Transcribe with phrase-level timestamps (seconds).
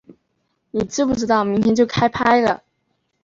[0.71, 2.63] 你知不知道明天就要开拍了